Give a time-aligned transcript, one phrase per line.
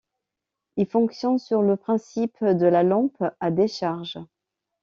[0.77, 4.17] Il fonctionne sur le principe de la lampe à décharge.